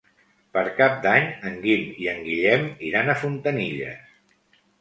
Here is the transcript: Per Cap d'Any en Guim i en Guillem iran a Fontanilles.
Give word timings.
Per 0.57 0.61
Cap 0.79 0.95
d'Any 1.03 1.27
en 1.51 1.59
Guim 1.67 1.85
i 2.05 2.09
en 2.15 2.25
Guillem 2.31 2.67
iran 2.89 3.15
a 3.15 3.19
Fontanilles. 3.25 4.61